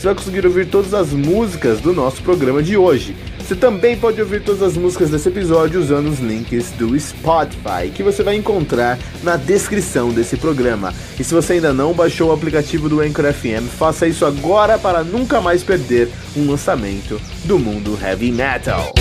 você 0.00 0.06
vai 0.06 0.14
conseguir 0.14 0.46
ouvir 0.46 0.66
todas 0.66 0.94
as 0.94 1.12
músicas 1.12 1.78
do 1.78 1.92
nosso 1.92 2.22
programa 2.22 2.62
de 2.62 2.74
hoje. 2.74 3.14
Você 3.38 3.54
também 3.54 3.98
pode 3.98 4.18
ouvir 4.18 4.42
todas 4.42 4.62
as 4.62 4.74
músicas 4.74 5.10
desse 5.10 5.28
episódio 5.28 5.78
usando 5.78 6.08
os 6.08 6.20
links 6.20 6.70
do 6.70 6.98
Spotify, 6.98 7.90
que 7.94 8.02
você 8.02 8.22
vai 8.22 8.34
encontrar 8.36 8.98
na 9.22 9.36
descrição 9.36 10.08
desse 10.08 10.38
programa. 10.38 10.94
E 11.18 11.24
se 11.24 11.34
você 11.34 11.54
ainda 11.54 11.74
não 11.74 11.92
baixou 11.92 12.30
o 12.30 12.32
aplicativo 12.32 12.88
do 12.88 13.00
Anchor 13.00 13.30
FM, 13.30 13.68
faça 13.78 14.06
isso 14.06 14.24
agora 14.24 14.78
para 14.78 15.04
nunca 15.04 15.38
mais 15.38 15.62
perder 15.62 16.08
um 16.34 16.50
lançamento 16.50 17.20
do 17.44 17.58
mundo 17.58 17.98
heavy 18.02 18.32
metal. 18.32 18.94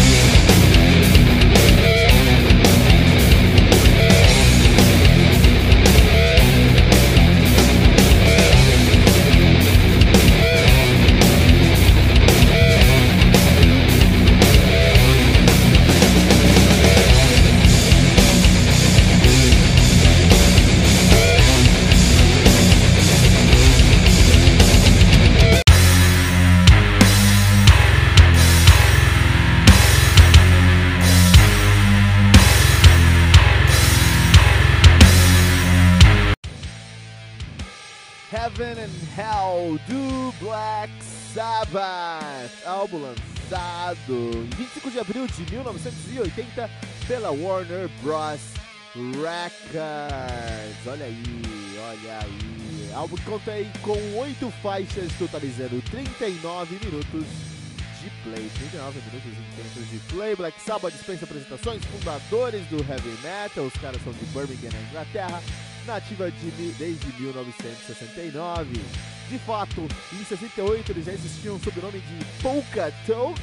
Black 40.40 40.92
Sabbath, 41.34 42.66
álbum 42.66 43.00
lançado 43.00 44.00
em 44.10 44.56
25 44.56 44.92
de 44.92 45.00
abril 45.00 45.28
de 45.28 45.52
1980 45.52 46.70
pela 47.08 47.32
Warner 47.32 47.90
Bros. 48.02 48.40
Records. 48.96 50.88
Olha 50.88 51.06
aí, 51.06 51.24
olha 51.80 52.20
aí. 52.20 52.92
Álbum 52.94 53.16
que 53.16 53.24
conta 53.24 53.52
aí 53.52 53.72
com 53.82 54.18
oito 54.20 54.52
faixas, 54.64 55.12
totalizando 55.18 55.82
39 55.92 56.80
minutos 56.84 57.26
de 58.02 58.10
play. 58.24 58.50
39 58.50 59.00
minutos 59.00 59.32
intensos 59.54 59.90
de 59.90 60.00
play. 60.12 60.36
Black 60.36 60.60
Sabbath 60.62 60.94
dispensa 60.94 61.26
apresentações, 61.26 61.84
fundadores 61.86 62.66
do 62.68 62.78
heavy 62.78 63.16
metal. 63.22 63.66
Os 63.66 63.74
caras 63.74 64.02
são 64.04 64.12
de 64.12 64.26
Birmingham, 64.26 64.72
na 64.72 64.90
Inglaterra 64.90 65.42
nativa 65.86 66.30
de, 66.32 66.72
desde 66.78 67.08
1969. 67.22 68.82
De 69.30 69.38
fato, 69.38 69.88
em 70.12 70.26
68 70.26 70.92
eles 70.92 71.06
já 71.06 71.14
existiam 71.14 71.60
sob 71.60 71.80
o 71.80 71.84
nome 71.84 72.00
de 72.00 72.26
Polka 72.42 72.92
Talk. 73.06 73.40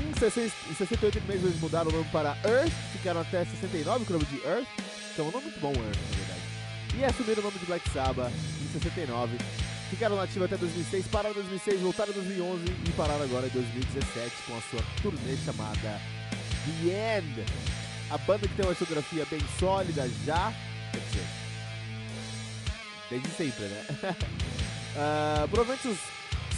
Em 0.00 0.14
68 0.14 1.22
eles 1.28 1.60
mudaram 1.60 1.90
o 1.90 1.92
nome 1.92 2.08
para 2.12 2.38
Earth, 2.44 2.72
ficaram 2.92 3.20
até 3.20 3.44
69 3.44 4.04
com 4.04 4.14
o 4.14 4.18
nome 4.18 4.26
de 4.26 4.46
Earth, 4.46 4.68
então 5.12 5.24
é 5.24 5.28
um 5.28 5.32
nome 5.32 5.44
muito 5.46 5.60
bom 5.60 5.72
Earth, 5.72 5.98
na 6.10 6.16
verdade. 6.16 6.40
E 6.96 7.04
assumiram 7.04 7.40
o 7.40 7.44
nome 7.46 7.58
de 7.58 7.66
Black 7.66 7.90
Sabbath 7.90 8.32
em 8.32 8.72
69. 8.72 9.36
Ficaram 9.90 10.14
nativos 10.14 10.44
até 10.44 10.56
2006, 10.56 11.06
pararam 11.08 11.30
em 11.30 11.34
2006, 11.34 11.80
voltaram 11.80 12.10
em 12.12 12.14
2011 12.14 12.64
e 12.86 12.92
pararam 12.92 13.24
agora 13.24 13.46
em 13.46 13.50
2017 13.50 14.32
com 14.46 14.56
a 14.56 14.60
sua 14.60 14.80
turnê 15.02 15.36
chamada 15.44 16.00
The 16.64 17.18
End. 17.18 17.44
A 18.10 18.18
banda 18.18 18.46
que 18.46 18.54
tem 18.54 18.64
uma 18.64 18.74
discografia 18.74 19.26
bem 19.28 19.40
sólida 19.58 20.08
já, 20.24 20.52
quer 20.92 21.00
dizer, 21.00 21.26
desde 23.10 23.28
sempre, 23.30 23.64
né? 23.64 24.16
uh, 24.94 25.48
provavelmente 25.48 25.88
os 25.88 25.98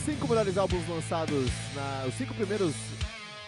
cinco 0.05 0.29
melhores 0.29 0.57
álbuns 0.57 0.89
lançados, 0.89 1.51
na, 1.75 2.05
os 2.07 2.15
cinco 2.15 2.35
primeiros, 2.35 2.75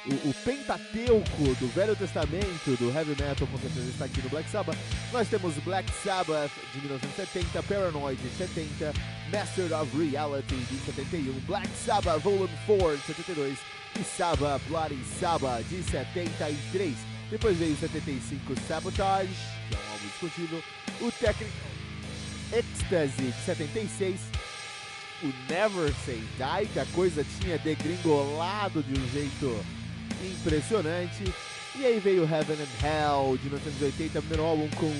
o, 0.06 0.30
o, 0.30 0.34
Pentateuco 0.44 1.54
do 1.60 1.68
Velho 1.74 1.94
Testamento 1.94 2.76
do 2.78 2.90
Heavy 2.90 3.10
Metal, 3.10 3.46
com 3.46 3.58
certeza 3.58 3.88
está 3.90 4.04
aqui 4.06 4.22
no 4.22 4.30
Black 4.30 4.50
Sabbath. 4.50 4.76
Nós 5.12 5.28
temos 5.28 5.54
Black 5.58 5.90
Sabbath 6.02 6.50
de 6.72 6.80
1970, 6.80 7.62
Paranoid 7.62 8.20
de 8.20 8.28
70, 8.30 8.92
Master 9.30 9.80
of 9.80 9.96
Reality 9.96 10.54
de 10.54 10.78
71, 10.86 11.32
Black 11.46 11.68
Sabbath 11.84 12.22
Volume 12.22 12.50
4 12.66 12.96
de 12.96 13.02
72 13.04 13.58
e 14.00 14.04
Sabbath 14.04 14.62
Bloody 14.68 14.98
Sabbath 15.20 15.64
de 15.68 15.82
73. 15.82 16.96
Depois 17.30 17.56
veio 17.58 17.76
75 17.76 18.54
Sabotage, 18.66 19.28
que 19.68 19.74
é 19.74 19.78
um 19.78 19.92
álbum 19.92 20.06
discutível, 20.06 20.62
o 21.02 21.12
Technical 21.12 21.78
Ecstasy 22.52 23.30
de 23.30 23.44
76, 23.44 24.20
o 25.22 25.52
Never 25.52 25.92
Say 26.04 26.22
Die, 26.36 26.68
que 26.72 26.78
a 26.78 26.86
coisa 26.86 27.24
tinha 27.40 27.58
degringolado 27.58 28.82
de 28.82 28.98
um 28.98 29.08
jeito 29.10 29.64
impressionante. 30.22 31.32
E 31.76 31.84
aí 31.84 32.00
veio 32.00 32.24
Heaven 32.24 32.56
and 32.56 32.86
Hell 32.86 33.36
de 33.36 33.44
1980, 33.44 34.20
primeiro 34.20 34.44
álbum 34.44 34.68
com 34.76 34.92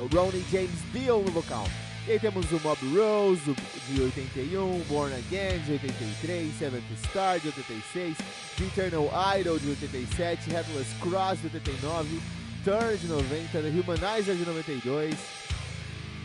o 0.00 0.06
Ronnie 0.06 0.44
James 0.50 0.70
Dio 0.92 1.22
no 1.22 1.30
vocal. 1.30 1.66
E 2.06 2.12
aí 2.12 2.18
temos 2.18 2.50
o 2.50 2.58
Mob 2.60 2.78
Rose 2.96 3.54
de 3.88 4.00
81, 4.00 4.80
Born 4.88 5.14
Again 5.14 5.60
de 5.60 5.74
83, 5.74 6.58
Seventh 6.58 6.82
Star 7.04 7.38
de 7.38 7.48
86, 7.48 8.16
The 8.58 8.64
Eternal 8.64 9.08
Idol 9.38 9.58
de 9.60 9.68
87, 9.70 10.50
Headless 10.50 10.88
Cross 11.00 11.40
de 11.40 11.56
89, 11.56 12.20
Turn 12.64 12.96
de 12.96 13.06
90, 13.06 13.62
The 13.62 13.68
Humanizer 13.68 14.34
de 14.34 14.44
92, 14.44 15.14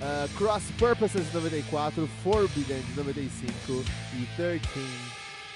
uh, 0.01 0.27
Cross 0.37 0.63
Purposes 0.77 1.25
de 1.27 1.33
94, 1.33 2.07
Forbidden 2.23 2.81
de 2.81 2.97
95 2.97 3.85
e 4.13 4.27
13 4.35 4.61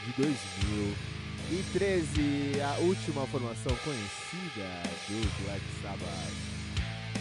de 0.06 0.14
2013, 0.18 2.62
a 2.62 2.78
última 2.80 3.28
formação 3.28 3.76
conhecida 3.84 4.82
do 5.08 5.44
Black 5.44 5.62
Sabbath 5.82 6.34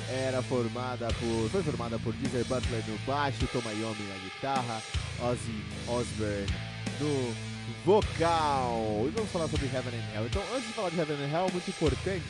era 0.09 0.43
formada 0.43 1.07
por 1.07 1.51
foi 1.51 1.63
formada 1.63 1.99
por 1.99 2.15
Geezer 2.17 2.47
Butler 2.47 2.83
no 2.89 2.97
baixo, 3.07 3.47
Tom 3.53 3.61
Iommi 3.61 4.09
na 4.09 4.17
guitarra, 4.25 4.83
Ozzy 5.21 5.63
Osbourne 5.87 6.47
no 6.99 7.35
vocal. 7.85 9.05
E 9.07 9.11
vamos 9.11 9.31
falar 9.31 9.47
sobre 9.49 9.67
Heaven 9.67 9.93
and 9.95 10.15
Hell. 10.15 10.27
Então, 10.27 10.43
antes 10.55 10.67
de 10.67 10.73
falar 10.73 10.89
de 10.91 10.99
Heaven 10.99 11.17
and 11.17 11.31
Hell, 11.33 11.51
muito 11.53 11.69
importante 11.69 12.25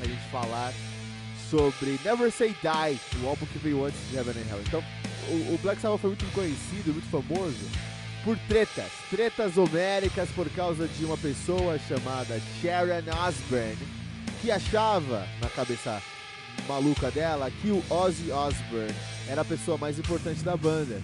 a 0.00 0.04
gente 0.04 0.28
falar 0.30 0.72
sobre 1.50 1.98
Never 2.04 2.30
Say 2.30 2.54
Die, 2.60 3.00
o 3.22 3.28
álbum 3.28 3.46
que 3.46 3.58
veio 3.58 3.84
antes 3.84 3.98
de 4.10 4.16
Heaven 4.16 4.34
and 4.34 4.50
Hell. 4.50 4.62
Então, 4.66 4.84
o, 5.28 5.54
o 5.54 5.58
Black 5.62 5.80
Sabbath 5.80 6.00
foi 6.00 6.10
muito 6.10 6.32
conhecido, 6.32 6.92
muito 6.92 7.08
famoso 7.10 7.70
por 8.24 8.38
tretas, 8.48 8.90
tretas 9.10 9.58
homéricas 9.58 10.28
por 10.30 10.48
causa 10.50 10.88
de 10.88 11.04
uma 11.04 11.16
pessoa 11.16 11.78
chamada 11.78 12.40
Sharon 12.60 13.04
Osbourne, 13.26 13.76
que 14.40 14.50
achava 14.50 15.26
na 15.40 15.48
cabeça 15.50 16.02
maluca 16.66 17.10
dela 17.10 17.50
que 17.50 17.68
o 17.68 17.82
Ozzy 17.90 18.30
Osbourne 18.30 18.94
era 19.28 19.42
a 19.42 19.44
pessoa 19.44 19.76
mais 19.76 19.98
importante 19.98 20.42
da 20.42 20.56
banda. 20.56 21.00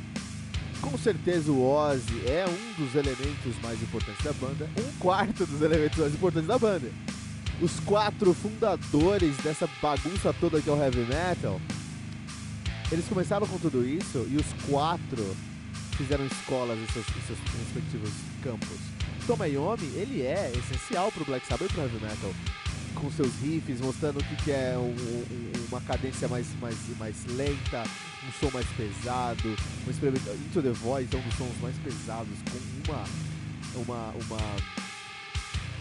Com 0.81 0.97
certeza 0.97 1.53
o 1.53 1.63
Ozzy 1.63 2.23
é 2.27 2.47
um 2.49 2.83
dos 2.83 2.95
elementos 2.95 3.55
mais 3.63 3.83
importantes 3.83 4.25
da 4.25 4.33
banda, 4.33 4.69
um 4.79 4.99
quarto 4.99 5.45
dos 5.45 5.61
elementos 5.61 5.99
mais 5.99 6.15
importantes 6.15 6.49
da 6.49 6.59
banda. 6.59 6.91
Os 7.61 7.79
quatro 7.81 8.33
fundadores 8.33 9.37
dessa 9.39 9.69
bagunça 9.83 10.35
toda 10.41 10.61
que 10.61 10.69
é 10.69 10.73
o 10.73 10.83
heavy 10.83 11.05
metal, 11.05 11.61
eles 12.91 13.07
começaram 13.07 13.47
com 13.47 13.59
tudo 13.59 13.87
isso 13.87 14.27
e 14.31 14.37
os 14.37 14.47
quatro 14.69 15.37
fizeram 15.97 16.25
escolas 16.27 16.79
em 16.79 16.87
seus, 16.87 17.07
em 17.09 17.21
seus 17.27 17.39
respectivos 17.39 18.11
campos. 18.43 18.79
Tom 19.27 19.45
Iommi, 19.45 19.87
ele 19.95 20.23
é 20.23 20.51
essencial 20.57 21.13
pro 21.13 21.25
Black 21.25 21.47
Sabbath 21.47 21.71
e 21.71 21.73
pro 21.73 21.83
heavy 21.83 22.01
metal 22.01 22.33
com 22.95 23.11
seus 23.11 23.33
riffs, 23.41 23.81
mostrando 23.81 24.21
o 24.21 24.25
que, 24.25 24.37
que 24.45 24.51
é 24.51 24.75
um, 24.77 24.91
um, 24.91 25.53
uma 25.69 25.81
cadência 25.83 26.29
mais, 26.29 26.47
mais, 26.61 26.77
mais 26.99 27.25
lenta, 27.27 27.85
um 28.27 28.33
som 28.41 28.51
mais 28.53 28.67
pesado, 28.77 29.57
um 29.87 29.91
experimento. 29.91 30.31
Into 30.31 30.63
the 30.63 30.71
Void 30.71 31.15
é 31.15 31.19
um 31.19 31.23
dos 31.23 31.35
sons 31.35 31.55
mais 31.61 31.77
pesados, 31.79 32.37
com 32.51 32.91
uma, 32.91 33.05
uma, 33.77 34.15
uma 34.27 34.41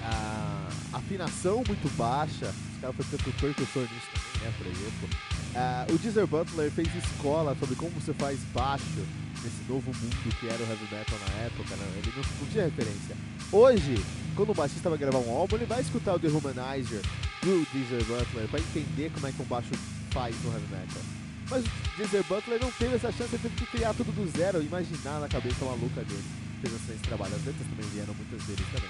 uh, 0.02 0.69
afinação 0.94 1.64
muito 1.68 1.90
baixa. 1.98 2.54
Os 2.76 2.82
caras 2.82 2.96
foram 2.96 3.10
tanto 3.10 3.32
percussor 3.40 3.84
nisso 3.84 4.08
também, 4.14 4.48
né, 4.48 4.54
por 4.58 4.68
exemplo. 4.68 5.10
Uh, 5.50 5.96
o 5.96 5.98
Deezer 5.98 6.28
Butler 6.28 6.72
fez 6.72 6.88
escola 6.96 7.56
sobre 7.60 7.76
como 7.76 7.92
você 7.92 8.14
faz 8.14 8.40
baixo 8.54 9.06
nesse 9.44 9.64
novo 9.68 9.92
mundo 9.92 10.36
que 10.40 10.48
era 10.48 10.58
o 10.58 10.70
heavy 10.70 10.88
metal 10.92 11.18
na 11.20 11.44
época, 11.44 11.76
né? 11.76 11.86
ele 11.98 12.14
não, 12.16 12.24
não 12.24 12.48
tinha 12.52 12.66
referência. 12.66 13.16
Hoje, 13.52 14.04
quando 14.36 14.52
o 14.52 14.54
baixista 14.54 14.90
vai 14.90 14.98
gravar 14.98 15.20
um 15.20 15.32
álbum, 15.32 15.56
ele 15.56 15.66
vai 15.66 15.82
escutar 15.82 16.16
o 16.16 16.20
The 16.20 16.28
Humanizer 16.28 17.02
do 17.42 17.66
Deezer 17.72 18.04
Butler 18.06 18.48
para 18.48 18.60
entender 18.60 19.12
como 19.14 19.28
é 19.28 19.32
que 19.32 19.42
um 19.42 19.46
baixo 19.46 19.72
faz 20.12 20.36
no 20.44 20.52
heavy 20.52 20.68
metal. 20.70 21.02
Mas 21.50 21.66
o 21.66 21.98
Deezer 21.98 22.24
Butler 22.26 22.60
não 22.62 22.72
teve 22.72 22.96
essa 22.96 23.12
chance, 23.12 23.34
ele 23.34 23.42
teve 23.42 23.56
que 23.56 23.66
criar 23.66 23.94
tudo 23.94 24.12
do 24.12 24.30
zero, 24.38 24.62
imaginar 24.62 25.20
na 25.20 25.28
cabeça 25.28 25.66
maluca 25.66 26.04
dele. 26.04 26.24
Fez 26.62 26.74
esse 26.76 27.04
trabalho, 27.04 27.34
as 27.36 27.46
letras 27.46 27.68
também 27.68 27.90
vieram 27.90 28.14
muitas 28.14 28.46
deles 28.46 28.66
também. 28.72 28.90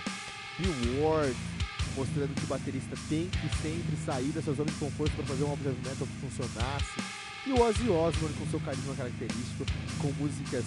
Bill 0.60 1.01
Ward, 1.01 1.36
mostrando 2.00 2.34
que 2.34 2.46
o 2.46 2.48
baterista 2.48 2.96
tem 3.10 3.28
que 3.28 3.50
sempre 3.62 3.98
sair 4.06 4.31
da 4.31 4.42
sua 4.42 4.54
zona 4.54 4.72
de 4.72 4.78
conforto 4.78 5.12
para 5.16 5.25
fazer 5.25 5.44
um 5.44 5.50
álbum 5.50 5.63
de 5.63 5.69
heavy 5.69 5.90
metal 5.90 6.07
que 6.07 6.28
funcionasse. 6.28 7.01
E 7.46 7.51
o 7.51 7.62
Ozzy 7.62 7.90
Osbourne 7.90 8.36
com 8.38 8.48
seu 8.48 8.60
carisma 8.62 8.96
característico, 8.96 9.66
com 10.00 10.12
músicas 10.13 10.63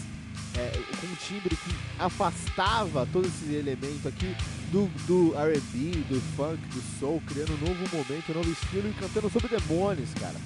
é, 0.57 0.71
com 1.01 1.07
um 1.07 1.15
timbre 1.17 1.57
que 1.57 1.75
afastava 1.99 3.09
todo 3.13 3.27
esse 3.27 3.55
elemento 3.55 4.09
aqui 4.09 4.35
do, 4.71 4.87
do 5.07 5.33
RB, 5.33 6.05
do 6.09 6.21
funk, 6.37 6.61
do 6.69 6.83
soul, 7.01 7.23
criando 7.27 7.55
um 7.55 7.69
novo 7.69 7.97
momento, 7.97 8.31
um 8.31 8.35
novo 8.35 8.51
estilo 8.51 8.89
e 8.89 8.93
cantando 8.93 9.31
sobre 9.31 9.49
demônios, 9.49 10.13
cara. 10.15 10.37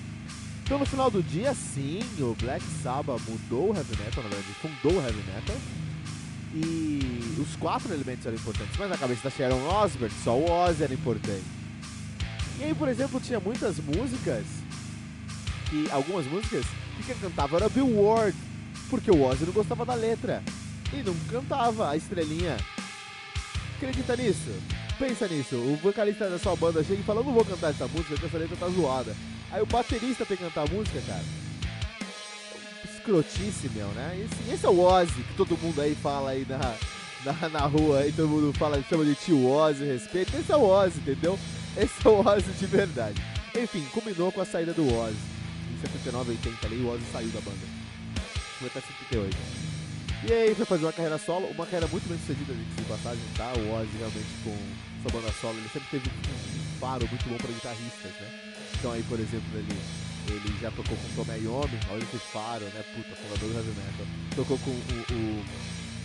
Então 0.62 0.78
no 0.78 0.86
final 0.86 1.10
do 1.10 1.22
dia, 1.22 1.54
sim, 1.54 2.00
o 2.18 2.36
Black 2.40 2.64
Sabbath 2.82 3.20
mudou 3.28 3.70
o 3.70 3.76
heavy 3.76 3.96
metal, 3.96 4.22
na 4.22 4.30
verdade, 4.30 4.54
fundou 4.60 5.00
o 5.00 5.04
heavy 5.04 5.22
metal. 5.32 5.56
E 6.54 7.36
os 7.40 7.56
quatro 7.56 7.92
elementos 7.92 8.24
eram 8.24 8.36
importantes, 8.36 8.76
mas 8.78 8.88
na 8.88 8.96
cabeça 8.96 9.24
da 9.24 9.30
Sharon 9.30 9.62
Osbourne, 9.68 10.14
só 10.24 10.36
o 10.36 10.50
Ozzy 10.50 10.84
era 10.84 10.94
importante. 10.94 11.44
E 12.58 12.64
aí, 12.64 12.74
por 12.74 12.88
exemplo, 12.88 13.20
tinha 13.20 13.38
muitas 13.38 13.78
músicas, 13.78 14.44
que 15.68 15.90
algumas 15.90 16.26
músicas, 16.26 16.64
que 16.96 17.04
quem 17.04 17.16
cantava 17.16 17.56
era 17.56 17.68
Bill 17.68 18.00
Ward, 18.00 18.36
porque 18.88 19.10
o 19.10 19.22
Ozzy 19.22 19.44
não 19.44 19.52
gostava 19.52 19.84
da 19.84 19.94
letra. 19.94 20.42
E 20.92 21.02
não 21.02 21.14
cantava 21.30 21.90
a 21.90 21.96
estrelinha. 21.96 22.56
Acredita 23.76 24.16
nisso? 24.16 24.50
Pensa 24.98 25.28
nisso. 25.28 25.56
O 25.56 25.76
vocalista 25.82 26.30
da 26.30 26.38
sua 26.38 26.56
banda 26.56 26.82
chega 26.82 27.00
e 27.00 27.04
fala: 27.04 27.22
não 27.22 27.32
vou 27.32 27.44
cantar 27.44 27.70
essa 27.70 27.86
música 27.88 28.10
porque 28.10 28.26
essa 28.26 28.38
letra 28.38 28.56
tá 28.56 28.68
zoada. 28.68 29.14
Aí 29.50 29.60
o 29.60 29.66
baterista 29.66 30.24
tem 30.24 30.36
que 30.36 30.44
cantar 30.44 30.66
a 30.66 30.72
música, 30.72 31.00
cara. 31.06 31.24
Escrotice, 33.06 33.70
meu, 33.74 33.86
né? 33.88 34.18
Esse, 34.24 34.52
esse 34.52 34.66
é 34.66 34.68
o 34.68 34.80
Ozzy 34.80 35.12
que 35.12 35.34
todo 35.36 35.56
mundo 35.58 35.80
aí 35.80 35.94
fala 35.94 36.30
aí 36.30 36.44
na, 36.48 36.74
na, 37.32 37.48
na 37.48 37.60
rua, 37.60 38.00
aí 38.00 38.12
todo 38.12 38.28
mundo 38.28 38.52
fala, 38.58 38.82
chama 38.88 39.04
de 39.04 39.14
tio 39.14 39.48
Ozzy, 39.48 39.84
respeito. 39.84 40.36
Esse 40.36 40.50
é 40.50 40.56
o 40.56 40.64
Ozzy, 40.64 40.98
entendeu? 40.98 41.38
Esse 41.76 41.94
é 42.04 42.08
o 42.10 42.26
Ozzy 42.26 42.50
de 42.58 42.66
verdade. 42.66 43.22
Enfim, 43.54 43.86
combinou 43.92 44.32
com 44.32 44.40
a 44.40 44.44
saída 44.44 44.72
do 44.72 44.82
Ozzy. 44.82 45.16
Em 45.72 45.80
79, 45.80 46.32
80 46.32 46.66
ali, 46.66 46.76
o 46.82 46.92
Ozzy 46.92 47.04
saiu 47.12 47.28
da 47.28 47.40
banda 47.40 47.76
foi 48.58 48.68
até 48.68 48.80
78. 48.80 49.36
E 50.28 50.32
aí 50.32 50.54
foi 50.54 50.64
fazer 50.64 50.84
uma 50.86 50.92
carreira 50.92 51.18
solo, 51.18 51.46
uma 51.48 51.64
carreira 51.64 51.86
muito 51.86 52.08
bem 52.08 52.18
sucedida 52.18 52.54
de 52.54 52.82
passagem, 52.84 53.22
tá? 53.36 53.52
O 53.52 53.74
Ozzy 53.74 53.96
realmente 53.98 54.26
com 54.42 54.56
sua 55.02 55.20
banda 55.20 55.32
solo, 55.40 55.58
ele 55.58 55.68
sempre 55.68 55.88
teve 55.90 56.08
um 56.08 56.80
faro 56.80 57.06
muito 57.06 57.28
bom 57.28 57.36
para 57.36 57.52
guitarristas, 57.52 58.12
né? 58.20 58.54
Então 58.78 58.92
aí, 58.92 59.02
por 59.04 59.20
exemplo, 59.20 59.46
ele, 59.54 59.78
ele 60.28 60.58
já 60.60 60.70
tocou 60.70 60.96
com 60.96 61.24
Tommy 61.24 61.44
Iommi, 61.44 61.78
olha 61.90 62.02
esse 62.02 62.18
faro, 62.32 62.64
né? 62.64 62.84
Puta, 62.94 63.16
fundador 63.16 63.48
do 63.48 63.56
heavy 63.56 63.70
metal. 63.70 64.06
Tocou 64.34 64.58
com 64.58 64.70
o, 64.70 65.04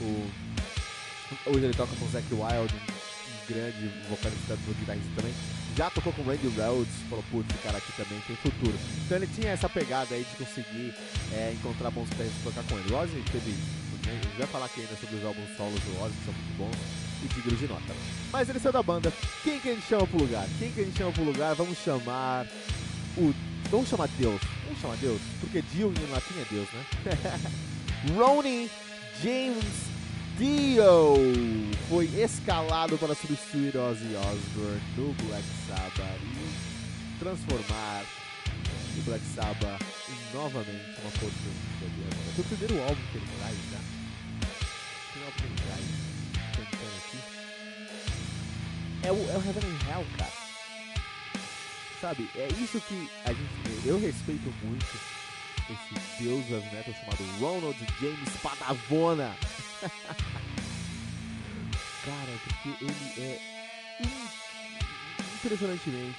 o, 0.04 0.06
o 0.06 1.52
hoje 1.52 1.66
ele 1.66 1.74
toca 1.74 1.96
com 1.96 2.06
o 2.06 2.10
Zac 2.10 2.26
Wild, 2.32 2.74
um, 2.76 3.54
grande 3.54 3.92
vocalista 4.10 4.56
do 4.56 4.80
guitarrista 4.80 5.12
também 5.16 5.34
já 5.76 5.90
tocou 5.90 6.12
com 6.14 6.22
o 6.22 6.26
Randy 6.26 6.48
Rhodes, 6.50 6.94
falou, 7.10 7.24
putz, 7.32 7.50
esse 7.50 7.64
cara 7.64 7.78
aqui 7.78 7.92
também 7.94 8.20
tem 8.28 8.36
futuro. 8.36 8.78
Então 9.06 9.18
ele 9.18 9.28
tinha 9.28 9.52
essa 9.52 9.70
pegada 9.70 10.14
aí 10.14 10.26
de 10.26 10.46
conseguir 10.46 10.94
é, 11.32 11.54
encontrar 11.54 11.92
bons 11.92 12.10
guitarristas 12.10 12.42
pra 12.44 12.52
tocar 12.52 12.68
com 12.68 12.80
ele. 12.80 12.94
O 12.94 12.98
Ozzy 12.98 13.24
teve, 13.32 13.56
a 14.06 14.12
gente 14.12 14.38
vai 14.38 14.48
falar 14.48 14.66
aqui 14.66 14.82
ainda 14.82 14.96
sobre 14.96 15.16
os 15.16 15.26
álbuns 15.26 15.58
solos 15.58 15.80
do 15.80 16.04
Ozzy, 16.04 16.14
que 16.18 16.26
são 16.26 16.34
muito 16.34 16.58
bons, 16.58 16.78
e 17.24 17.28
dignos 17.34 17.60
de 17.60 17.68
nota. 17.68 17.94
Mas 18.32 18.50
ele 18.50 18.60
saiu 18.60 18.74
da 18.74 18.84
banda. 18.84 19.14
Quem 19.44 19.60
que 19.60 19.70
a 19.70 19.74
gente 19.74 19.88
chama 19.88 20.08
pro 20.08 20.20
lugar? 20.20 20.48
Quem 20.60 20.72
que 20.72 20.82
a 20.82 20.84
gente 20.84 20.98
chama 20.98 21.12
pro 21.12 21.24
lugar? 21.24 21.56
Vamos 21.56 21.78
chamar 21.78 22.46
o... 23.18 23.34
Vamos 23.70 23.90
chamar 23.90 24.08
Deus. 24.18 24.42
Vamos 24.66 24.82
chamar 24.82 24.98
Deus, 24.98 25.22
porque 25.40 25.62
Dio 25.62 25.94
em 25.94 26.12
latim 26.12 26.34
é 26.40 26.46
Deus, 26.50 26.68
né? 26.74 26.86
Ronnie 28.16 28.70
James 29.22 29.92
Dio 30.38 31.16
foi 31.88 32.06
escalado 32.20 32.98
para 32.98 33.14
substituir 33.14 33.78
Ozzy 33.78 34.16
Osbourne 34.16 34.82
no 34.98 35.14
Black 35.28 35.46
Sabbath 35.68 36.20
e 36.24 37.20
transformar 37.20 38.04
o 38.98 39.02
Black 39.04 39.24
Sabbath 39.36 39.82
em 40.10 40.36
novamente 40.36 41.00
uma 41.02 41.12
potência 41.12 41.52
de 41.80 42.02
heavy 42.02 42.32
Foi 42.36 42.44
o 42.44 42.48
primeiro 42.48 42.82
álbum 42.82 43.02
que 43.12 43.18
ele 43.18 43.28
traz 43.38 43.58
já. 43.72 43.80
Primeiro 45.12 45.26
álbum 45.28 45.38
que 45.38 45.46
ele 45.46 45.56
traz, 45.62 45.86
cantando 46.56 46.96
aqui. 46.98 47.20
É 49.04 49.12
o, 49.12 49.16
é 49.16 49.38
o 49.38 49.42
Heaven 49.46 49.64
and 49.70 49.92
Hell, 49.92 50.06
cara. 50.18 50.41
Sabe, 52.02 52.28
é 52.36 52.48
isso 52.60 52.82
que 52.82 53.10
a 53.26 53.32
gente. 53.32 53.88
Eu 53.88 54.00
respeito 54.00 54.52
muito 54.66 55.00
esse 55.70 55.94
deus 56.24 56.50
heavy 56.50 56.76
metal 56.76 56.94
chamado 56.96 57.24
Ronald 57.40 57.78
James 58.02 58.30
Padavona. 58.42 59.38
Cara, 62.04 62.40
porque 62.44 62.70
ele 62.84 63.14
é 63.20 63.40
impressionantemente 65.36 66.18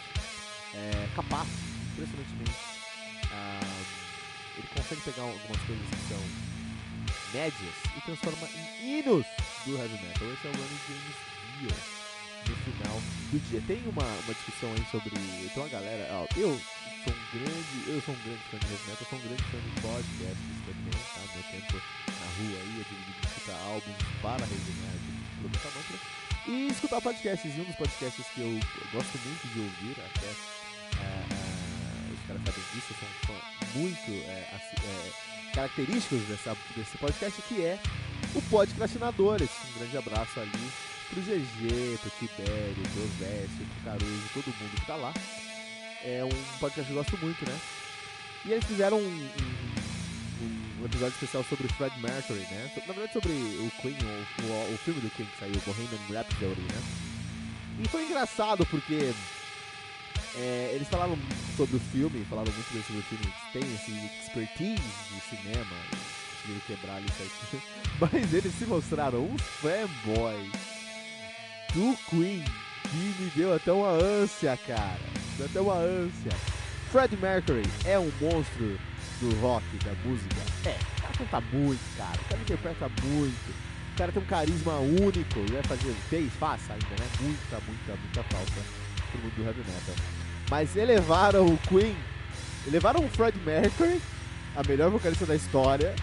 é, 0.73 1.08
capaz, 1.17 1.49
impressionantemente. 1.93 2.52
Uh, 3.32 3.85
ele 4.58 4.69
consegue 4.76 5.00
pegar 5.00 5.23
algumas 5.23 5.61
coisas 5.62 5.85
que 5.88 6.08
são 6.08 6.23
médias 7.32 7.75
e 7.96 8.00
transforma 8.02 8.49
em 8.55 9.00
hinos 9.00 9.26
do 9.67 9.76
heavy 9.76 9.94
metal. 9.94 10.28
Esse 10.32 10.46
é 10.46 10.50
o 10.50 10.52
Ronnie 10.52 10.78
James 10.87 11.17
Dio 11.58 11.92
do 13.32 13.40
dia. 13.49 13.62
Tem 13.67 13.81
uma, 13.88 14.05
uma 14.05 14.34
discussão 14.34 14.69
aí 14.76 14.84
sobre. 14.90 15.11
Tem 15.11 15.56
uma 15.56 15.69
galera. 15.69 16.06
Ó, 16.12 16.26
eu 16.37 16.52
sou 17.05 17.12
um 17.12 17.26
grande. 17.32 17.75
Eu 17.88 18.00
sou 18.05 18.14
um 18.14 18.19
grande 18.20 18.43
fã 18.52 18.58
de 18.58 18.67
heavy 18.69 19.05
sou 19.08 19.19
um 19.19 19.23
grande 19.23 19.43
fã 19.49 19.58
de 19.58 19.70
podcasts 19.81 20.58
também, 20.69 20.93
tá? 20.93 21.23
Meu 21.32 21.44
tempo 21.49 21.76
na 22.12 22.29
rua 22.37 22.58
aí 22.61 22.73
é 22.76 22.84
dividido 22.84 23.26
escutar 23.26 23.58
álbuns 23.64 23.96
para 24.20 24.44
resenhar 24.44 24.93
Mantra 25.43 25.99
e 26.46 26.69
escutar 26.69 27.00
podcasts. 27.00 27.56
E 27.56 27.61
um 27.61 27.64
dos 27.64 27.76
podcasts 27.76 28.26
que 28.34 28.40
eu, 28.40 28.52
eu 28.52 28.87
gosto 28.93 29.19
muito 29.25 29.49
de 29.49 29.61
ouvir, 29.61 29.96
até 29.99 30.26
é, 30.26 31.08
é, 31.08 32.12
os 32.12 32.26
caras 32.26 32.43
sabem 32.44 32.64
disso, 32.75 32.87
eu 32.90 32.96
sou 33.00 33.08
um 33.08 33.26
fã 33.26 33.78
muito 33.78 34.12
é, 34.28 34.49
assim, 34.55 35.52
característicos 35.55 36.23
dessa, 36.28 36.56
desse 36.76 36.99
podcast, 36.99 37.43
que 37.43 37.62
é 37.62 37.78
o 38.35 38.43
Podcrastinadores. 38.43 39.50
Um 39.75 39.78
grande 39.78 39.99
abraço 39.99 40.40
ali 40.40 40.91
pro 41.12 41.21
GG, 41.21 41.99
pro 42.00 42.11
Tibério, 42.19 42.83
pro 42.95 43.07
Veste, 43.19 43.57
pro 43.57 43.85
Caruso, 43.85 44.28
todo 44.33 44.47
mundo 44.47 44.81
que 44.81 44.87
tá 44.87 44.97
lá. 44.97 45.12
É 46.04 46.25
um 46.25 46.59
podcast 46.59 46.90
que 46.90 46.99
eu 46.99 47.04
gosto 47.04 47.19
muito, 47.19 47.49
né? 47.49 47.61
E 48.47 48.52
eles 48.52 48.64
fizeram 48.64 48.99
um, 48.99 49.07
um 49.07 49.83
um 50.83 50.87
episódio 50.87 51.14
especial 51.14 51.45
sobre 51.45 51.69
Fred 51.69 51.97
Mercury, 52.00 52.40
né? 52.40 52.71
Na 52.88 52.92
verdade, 52.92 53.12
sobre 53.12 53.31
o 53.31 53.71
Queen, 53.81 53.97
o, 54.02 54.42
o, 54.42 54.75
o 54.75 54.78
filme 54.78 55.00
do 55.00 55.09
Queen 55.11 55.28
que 55.28 55.38
saiu, 55.38 55.54
Bohemian 55.64 56.09
Rhapsody, 56.11 56.61
né? 56.61 56.83
E 57.78 57.88
foi 57.88 58.04
engraçado 58.04 58.66
porque 58.66 59.14
é, 60.35 60.73
eles 60.75 60.88
falaram 60.88 61.16
sobre 61.57 61.76
o 61.76 61.81
filme, 61.81 62.25
falaram 62.28 62.52
muito 62.52 62.73
bem 62.73 62.83
sobre 62.83 63.00
o 63.00 63.04
filme, 63.04 63.33
tem 63.52 63.62
esse 63.62 63.92
expertise 64.23 64.83
de 64.83 65.21
cinema, 65.37 65.76
conseguiram 66.35 66.61
quebrar 66.66 66.97
ali 66.97 67.07
certinho. 67.12 67.62
Mas 68.00 68.35
eles 68.35 68.52
se 68.54 68.66
mostraram 68.66 69.25
uns 69.25 69.42
fanboys 69.42 70.72
do 71.75 71.97
Queen 72.09 72.45
que 72.91 73.23
me 73.23 73.31
deu 73.35 73.55
até 73.55 73.73
uma 73.73 73.88
ânsia, 73.88 74.59
cara. 74.67 75.00
Deu 75.37 75.47
até 75.47 75.61
uma 75.61 75.75
ânsia. 75.75 76.33
Fred 76.91 77.17
Mercury 77.17 77.62
é 77.87 77.99
um 77.99 78.12
monstro 78.21 78.79
do 79.21 79.41
rock, 79.41 79.64
da 79.85 79.93
música. 80.05 80.37
É, 80.67 80.76
o 80.99 81.00
cara 81.00 81.14
canta 81.17 81.41
muito, 81.52 81.97
cara. 81.97 82.19
O 82.21 82.29
cara 82.29 82.43
interpreta 82.43 82.91
muito. 83.02 83.50
O 83.95 83.97
cara 83.97 84.12
tem 84.12 84.23
um 84.23 84.26
carisma 84.26 84.79
único. 84.79 85.41
Vai 85.50 85.62
fazer, 85.62 85.95
fez, 86.11 86.33
faça 86.35 86.75
ainda, 86.75 86.87
né? 86.87 87.09
Muita, 87.21 87.59
muita, 87.67 87.97
muita 87.97 88.23
falta 88.25 88.52
pro 89.11 89.23
mundo 89.23 89.35
do 89.37 89.45
heavy 89.45 89.61
metal. 89.61 89.95
Mas 90.50 90.76
elevaram 90.76 91.47
o 91.47 91.59
Queen, 91.69 91.97
elevaram 92.67 93.02
o 93.02 93.09
Fred 93.09 93.38
Mercury, 93.38 94.00
a 94.55 94.62
melhor 94.69 94.91
vocalista 94.91 95.25
da 95.25 95.35
história, 95.35 95.95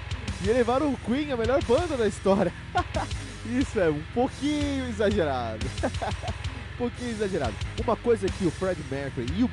e 0.43 0.49
elevaram 0.49 0.91
o 0.91 0.97
Queen, 0.97 1.31
a 1.31 1.37
melhor 1.37 1.63
banda 1.65 1.95
da 1.95 2.07
história. 2.07 2.51
Isso 3.49 3.79
é 3.79 3.89
um 3.89 4.01
pouquinho 4.13 4.87
exagerado. 4.87 5.65
um 6.75 6.77
pouquinho 6.77 7.11
exagerado. 7.11 7.55
Uma 7.83 7.95
coisa 7.95 8.27
que 8.27 8.45
o 8.45 8.51
Fred 8.51 8.79
Mercury 8.91 9.27
e 9.35 9.43
o 9.43 9.51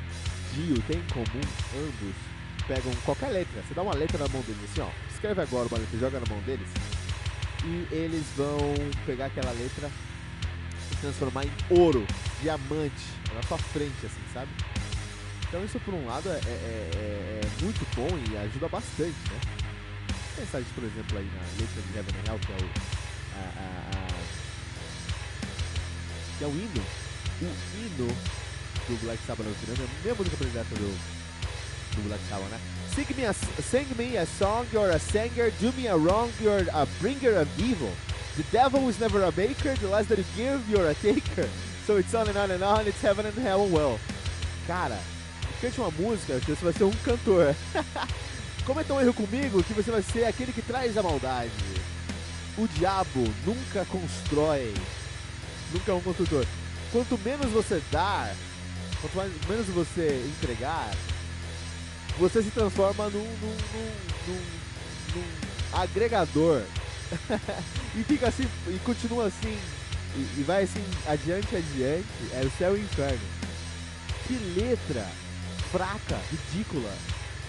Dio 0.53 0.81
têm 0.83 0.97
em 0.97 1.13
comum, 1.13 1.41
ambos, 1.75 2.15
pegam 2.67 2.91
qualquer 3.03 3.29
letra, 3.29 3.61
você 3.61 3.73
dá 3.73 3.81
uma 3.81 3.95
letra 3.95 4.17
na 4.17 4.27
mão 4.27 4.41
deles 4.41 4.63
assim, 4.71 4.81
ó, 4.81 4.89
escreve 5.11 5.41
agora 5.41 5.67
uma 5.67 5.77
letra, 5.77 5.99
joga 5.99 6.19
na 6.19 6.25
mão 6.27 6.39
deles, 6.41 6.67
e 7.63 7.87
eles 7.93 8.25
vão 8.35 8.73
pegar 9.05 9.27
aquela 9.27 9.51
letra 9.51 9.89
e 10.91 10.95
transformar 10.97 11.45
em 11.45 11.51
ouro, 11.69 12.05
diamante, 12.41 13.05
na 13.33 13.43
sua 13.43 13.57
frente, 13.57 14.05
assim, 14.05 14.21
sabe? 14.33 14.49
Então 15.47 15.63
isso 15.63 15.79
por 15.79 15.93
um 15.93 16.05
lado 16.05 16.29
é, 16.29 16.33
é, 16.33 16.49
é, 16.49 17.41
é 17.43 17.63
muito 17.63 17.85
bom 17.95 18.09
e 18.31 18.37
ajuda 18.37 18.67
bastante, 18.67 19.15
né? 19.31 19.67
pensar 20.37 20.61
por 20.75 20.83
exemplo, 20.83 21.17
aí 21.17 21.25
na 21.25 21.41
letra 21.59 21.81
de 21.81 21.97
Heaven 21.97 22.15
and 22.15 22.31
Hell, 22.31 22.39
que 22.39 22.51
é 22.51 22.65
o. 22.65 23.06
A, 23.37 23.49
a, 23.59 24.07
que 26.37 26.43
é 26.43 26.47
o 26.47 26.51
hino. 26.51 26.83
O 27.41 27.45
hino 27.77 28.07
do 28.87 28.95
Black 29.03 29.19
Sabbath 29.25 29.45
no 29.45 29.53
final, 29.55 29.75
é 29.75 29.83
a 29.83 30.03
mesma 30.03 30.17
música 30.17 30.37
predileta 30.37 30.75
do, 30.75 30.97
do 31.95 32.01
Black 32.07 32.23
Sabbath, 32.29 32.49
né? 32.49 32.59
Sing 32.95 33.05
me, 33.15 33.25
a, 33.25 33.33
sing 33.33 33.85
me 33.97 34.17
a 34.17 34.25
song, 34.25 34.65
you're 34.71 34.89
a 34.89 34.99
singer, 34.99 35.51
do 35.59 35.71
me 35.73 35.87
a 35.87 35.95
wrong, 35.95 36.31
you're 36.41 36.65
a 36.73 36.85
bringer 36.99 37.39
of 37.39 37.47
evil. 37.59 37.91
The 38.37 38.43
devil 38.51 38.87
is 38.89 38.99
never 38.99 39.23
a 39.23 39.31
maker, 39.31 39.75
the 39.75 39.87
less 39.87 40.07
that 40.07 40.17
you 40.17 40.25
give, 40.35 40.69
you're 40.69 40.89
a 40.89 40.95
taker. 40.95 41.49
So 41.85 41.97
it's 41.97 42.13
on 42.13 42.27
and 42.27 42.37
on 42.37 42.51
and 42.51 42.63
on, 42.63 42.87
it's 42.87 43.01
heaven 43.01 43.25
and 43.25 43.35
hell 43.35 43.67
well. 43.67 43.99
Cara, 44.67 44.99
cante 45.61 45.79
uma 45.79 45.91
música 45.91 46.39
que 46.39 46.53
você 46.53 46.63
vai 46.63 46.73
ser 46.73 46.83
um 46.83 46.91
cantor. 47.03 47.55
Cometa 48.65 48.93
um 48.93 48.99
erro 48.99 49.13
comigo 49.13 49.63
que 49.63 49.73
você 49.73 49.89
vai 49.89 50.01
ser 50.01 50.25
aquele 50.25 50.51
que 50.51 50.61
traz 50.61 50.97
a 50.97 51.03
maldade. 51.03 51.51
O 52.57 52.67
diabo 52.67 53.23
nunca 53.45 53.85
constrói, 53.85 54.73
nunca 55.71 55.91
é 55.91 55.93
um 55.93 56.01
construtor. 56.01 56.43
Quanto 56.91 57.15
menos 57.19 57.51
você 57.51 57.79
dar, 57.91 58.35
quanto 58.99 59.15
mais, 59.15 59.31
menos 59.47 59.67
você 59.67 60.25
entregar, 60.25 60.91
você 62.17 62.41
se 62.41 62.49
transforma 62.49 63.09
num, 63.09 63.19
num, 63.19 63.57
num, 64.27 64.41
num 65.13 65.79
agregador. 65.79 66.63
e 67.95 68.03
fica 68.03 68.27
assim, 68.29 68.47
e 68.67 68.79
continua 68.79 69.27
assim, 69.27 69.57
e, 70.15 70.39
e 70.39 70.43
vai 70.43 70.63
assim, 70.63 70.83
adiante, 71.05 71.55
adiante, 71.55 72.07
é 72.33 72.41
o 72.43 72.51
céu 72.57 72.75
e 72.75 72.81
o 72.81 72.83
inferno. 72.83 73.27
Que 74.25 74.33
letra 74.59 75.05
fraca, 75.71 76.19
ridícula. 76.31 76.91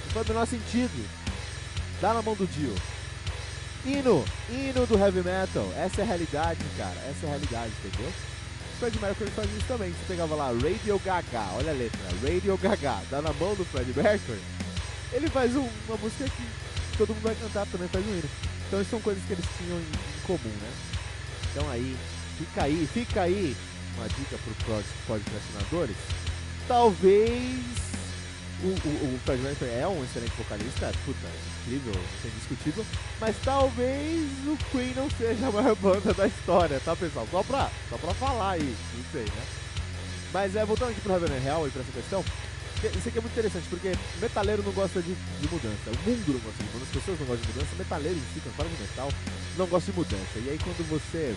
Não 0.04 0.12
faz 0.12 0.26
o 0.26 0.32
menor 0.32 0.46
sentido. 0.46 1.08
Dá 2.00 2.12
na 2.12 2.22
mão 2.22 2.34
do 2.34 2.46
Dio. 2.46 2.74
Hino, 3.88 4.22
hino 4.50 4.86
do 4.86 4.98
heavy 4.98 5.22
metal. 5.22 5.66
Essa 5.74 6.02
é 6.02 6.04
a 6.04 6.06
realidade, 6.06 6.60
cara. 6.76 7.00
Essa 7.08 7.24
é 7.24 7.26
a 7.26 7.30
realidade, 7.30 7.72
entendeu? 7.82 8.12
Fred 8.78 8.98
Mercury 9.00 9.30
faz 9.30 9.50
isso 9.50 9.64
também. 9.66 9.88
Você 9.88 10.04
pegava 10.08 10.34
lá 10.34 10.48
Radio 10.48 11.00
Gaga, 11.02 11.54
olha 11.56 11.70
a 11.70 11.74
letra, 11.74 11.98
Radio 12.22 12.58
Gaga, 12.58 13.00
dá 13.10 13.22
na 13.22 13.32
mão 13.32 13.54
do 13.54 13.64
Fred 13.64 13.90
Mercury. 13.96 14.42
Ele 15.10 15.26
faz 15.30 15.56
um, 15.56 15.66
uma 15.88 15.96
música 15.96 16.24
que 16.26 16.98
todo 16.98 17.14
mundo 17.14 17.22
vai 17.22 17.34
cantar, 17.36 17.66
também 17.68 17.88
faz 17.88 18.06
um 18.06 18.10
hino. 18.10 18.28
Então 18.66 18.84
são 18.84 19.00
coisas 19.00 19.24
que 19.24 19.32
eles 19.32 19.46
tinham 19.56 19.78
em, 19.78 19.80
em 19.80 20.26
comum, 20.26 20.54
né? 20.60 20.70
Então 21.50 21.70
aí, 21.70 21.96
fica 22.36 22.64
aí, 22.64 22.88
fica 22.92 23.22
aí 23.22 23.56
uma 23.96 24.08
dica 24.10 24.36
para 24.36 24.74
os 24.76 24.86
podcastinadores. 25.06 25.96
Talvez 26.68 27.87
o, 28.62 28.66
o, 28.66 29.14
o 29.14 29.20
Fred 29.24 29.42
Mercury 29.42 29.70
é 29.70 29.86
um 29.86 30.02
excelente 30.04 30.32
vocalista, 30.36 30.92
puta, 31.04 31.28
incrível, 31.62 31.92
sem 32.22 32.30
discutível, 32.32 32.84
mas 33.20 33.36
talvez 33.44 34.30
o 34.46 34.56
Queen 34.70 34.94
não 34.94 35.08
seja 35.10 35.46
a 35.46 35.52
maior 35.52 35.76
banda 35.76 36.12
da 36.12 36.26
história, 36.26 36.80
tá 36.84 36.96
pessoal? 36.96 37.26
Só 37.30 37.42
pra, 37.42 37.70
só 37.88 37.96
pra 37.98 38.14
falar 38.14 38.52
aí, 38.52 38.76
não 38.94 39.04
sei, 39.12 39.24
né? 39.24 39.42
Mas 40.32 40.56
é, 40.56 40.64
voltando 40.64 40.90
aqui 40.90 41.00
pro 41.00 41.14
Heaven 41.14 41.46
Hell 41.46 41.68
e 41.68 41.70
pra 41.70 41.82
essa 41.82 41.92
questão, 41.92 42.24
isso 42.84 43.08
aqui 43.08 43.18
é 43.18 43.20
muito 43.20 43.32
interessante, 43.32 43.66
porque 43.68 43.92
metaleiro 44.20 44.62
não 44.62 44.72
gosta 44.72 45.00
de, 45.00 45.14
de 45.14 45.48
mudança, 45.48 45.90
o 45.90 46.08
mundo 46.08 46.32
não 46.32 46.40
gosta 46.40 46.62
de 46.62 46.70
mudança, 46.70 46.84
as 46.84 46.96
pessoas 46.98 47.20
não 47.20 47.26
gostam 47.26 47.46
de 47.46 47.52
mudança, 47.52 47.76
metaleiro 47.76 48.18
em 48.18 48.34
si, 48.34 48.40
quando 48.40 48.56
fala 48.56 48.68
de 48.68 48.82
metal, 48.82 49.08
não 49.56 49.66
gosta 49.66 49.92
de 49.92 49.98
mudança. 49.98 50.38
E 50.38 50.50
aí 50.50 50.58
quando 50.58 50.88
você 50.88 51.34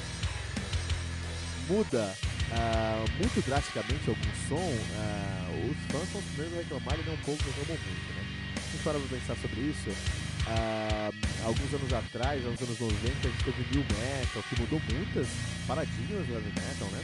muda 1.68 2.14
uh, 2.52 3.12
muito 3.18 3.46
drasticamente 3.46 4.10
algum 4.10 4.32
som, 4.48 4.56
uh, 4.56 5.72
os 5.72 5.78
fãs 5.92 6.08
são 6.12 6.22
os 6.22 6.54
a 6.54 6.58
reclamar 6.58 7.00
e 7.00 7.04
não 7.04 7.14
um 7.14 7.24
pouco 7.26 7.44
reclamam 7.44 7.78
muito, 7.86 8.14
né? 8.16 8.24
Se 8.72 8.78
para 8.84 9.00
pensar 9.00 9.36
sobre 9.36 9.62
isso, 9.62 9.90
uh, 9.90 11.14
alguns 11.46 11.74
anos 11.74 11.94
atrás, 11.94 12.44
nos 12.44 12.62
anos 12.62 12.80
90, 12.80 12.96
a 12.96 13.32
gente 13.32 13.44
teve 13.44 13.66
New 13.72 13.86
Metal, 14.00 14.44
que 14.44 14.62
mudou 14.62 14.82
muitas 14.92 15.28
paradinhas 15.68 16.28
do 16.28 16.34
Heavy 16.34 16.52
Metal, 16.56 16.88
né? 16.92 17.04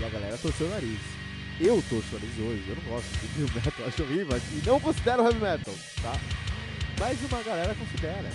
E 0.00 0.04
a 0.04 0.08
galera 0.08 0.38
torceu 0.38 0.66
o 0.66 0.70
nariz. 0.70 1.00
Eu 1.60 1.82
torço 1.88 2.08
o 2.10 2.18
nariz 2.18 2.38
hoje, 2.38 2.64
eu 2.68 2.76
não 2.76 2.82
gosto 2.84 3.08
de 3.20 3.38
New 3.38 3.48
Metal, 3.54 3.86
acho 3.86 4.02
horrível, 4.02 4.40
e 4.52 4.66
não 4.66 4.80
considero 4.80 5.22
Heavy 5.24 5.40
Metal, 5.40 5.74
tá? 6.02 6.16
Mas 6.98 7.18
uma 7.30 7.42
galera 7.42 7.74
considera. 7.74 8.30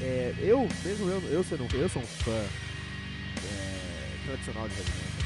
É, 0.00 0.32
eu, 0.38 0.68
mesmo 0.84 1.08
eu, 1.08 1.22
eu, 1.30 1.44
sendo, 1.44 1.66
eu 1.74 1.88
sou 1.88 2.02
um 2.02 2.06
fã 2.06 2.30
é, 2.30 4.16
tradicional 4.26 4.68
de 4.68 4.74
Heavy 4.74 4.90
Metal, 4.90 5.17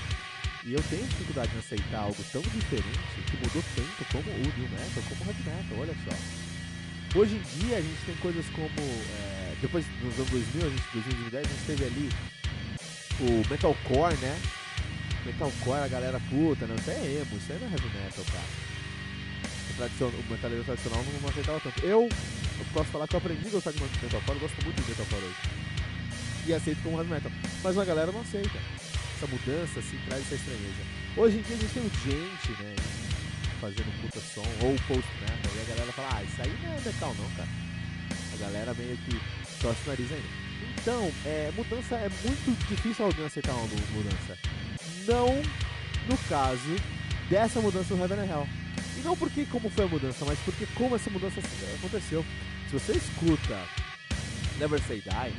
e 0.65 0.75
eu 0.75 0.83
tenho 0.89 1.05
dificuldade 1.07 1.51
em 1.55 1.59
aceitar 1.59 1.99
algo 1.99 2.25
tão 2.31 2.41
diferente 2.41 3.01
que 3.27 3.37
mudou 3.37 3.63
tanto 3.75 4.13
como 4.13 4.31
o 4.31 4.39
New 4.39 4.69
Metal, 4.71 5.03
como 5.09 5.23
o 5.23 5.27
Heavy 5.27 5.43
Metal, 5.43 5.79
olha 5.79 5.95
só. 6.05 7.19
Hoje 7.19 7.35
em 7.35 7.59
dia 7.59 7.79
a 7.79 7.81
gente 7.81 8.07
tem 8.07 8.15
coisas 8.17 8.47
como. 8.51 8.69
É, 8.69 9.55
depois 9.61 9.85
nos 10.03 10.15
anos 10.15 10.31
2000, 10.31 10.67
a 10.67 10.71
gente, 10.71 10.83
2010, 10.93 11.45
a 11.45 11.49
gente 11.49 11.67
teve 11.67 11.85
ali 11.85 12.09
o 13.21 13.51
Metalcore, 13.51 14.17
né? 14.19 14.39
Metalcore, 15.27 15.85
a 15.85 15.89
galera 15.89 16.21
puta, 16.31 16.67
não, 16.67 16.77
isso 16.77 16.91
é 16.91 16.95
emo, 16.95 17.37
isso 17.37 17.53
aí 17.53 17.59
não 17.59 17.67
é 17.67 17.71
heavy 17.71 17.89
metal, 17.89 18.25
cara. 18.25 18.73
O, 19.71 19.75
tradicional, 19.75 20.15
o 20.15 20.33
metaleiro 20.33 20.65
tradicional 20.65 21.05
não, 21.05 21.21
não 21.21 21.29
aceitava 21.29 21.61
tanto. 21.61 21.85
Eu, 21.85 22.09
eu 22.09 22.67
posso 22.73 22.91
falar 22.91 23.09
que 23.09 23.15
eu 23.15 23.19
aprendi 23.19 23.47
a 23.47 23.51
gostar 23.51 23.73
de 23.73 23.83
metalcore, 23.83 24.37
eu 24.37 24.41
gosto 24.41 24.65
muito 24.65 24.83
de 24.83 24.91
metalcore 24.91 25.25
hoje. 25.25 25.37
E 26.47 26.55
aceito 26.55 26.83
como 26.83 26.99
heavy 26.99 27.11
metal. 27.11 27.33
Mas 27.63 27.77
uma 27.77 27.85
galera 27.85 28.13
não 28.13 28.21
aceita 28.21 28.82
essa 29.23 29.27
mudança 29.27 29.79
assim, 29.79 29.99
traz 30.09 30.23
essa 30.23 30.35
estranheza. 30.35 30.83
Hoje 31.17 31.39
em 31.39 31.43
dia 31.43 31.57
a 31.57 31.59
gente 31.59 31.73
tem 31.73 31.83
gente, 31.83 32.63
né, 32.63 32.75
fazendo 33.61 34.03
puta 34.03 34.21
som, 34.21 34.45
ou 34.63 34.75
post 34.89 35.11
metal, 35.21 35.53
e 35.57 35.61
a 35.61 35.75
galera 35.75 35.93
fala, 35.93 36.09
ah, 36.15 36.23
isso 36.25 36.43
aí 36.43 36.59
não 36.63 36.73
é 36.73 36.81
metal 36.81 37.15
não, 37.17 37.31
cara. 37.37 37.49
A 38.35 38.37
galera 38.39 38.75
meio 38.75 38.97
que 38.97 39.21
torce 39.61 39.81
o 39.85 39.89
nariz 39.89 40.11
ainda. 40.11 40.43
Então, 40.81 41.13
é, 41.25 41.53
mudança 41.55 41.95
é 41.95 42.09
muito 42.25 42.69
difícil 42.69 43.05
alguém 43.05 43.27
aceitar 43.27 43.53
uma 43.53 43.69
mudança. 43.93 44.39
Não 45.07 45.29
no 46.09 46.19
caso 46.29 46.77
dessa 47.31 47.61
mudança 47.61 47.95
no 47.95 48.03
Heaven 48.03 48.19
and 48.19 48.27
Hell. 48.27 48.49
E 48.99 49.01
não 49.03 49.17
porque 49.17 49.47
como 49.47 49.71
foi 49.71 49.85
a 49.85 49.89
mudança, 49.89 50.25
mas 50.25 50.39
porque 50.41 50.67
como 50.75 50.97
essa 50.97 51.11
mudança 51.11 51.41
aconteceu. 51.79 52.25
Se 52.69 52.73
você 52.73 52.93
escuta 52.93 53.61
Never 54.59 54.81
Say 54.83 55.01
Die, 55.01 55.35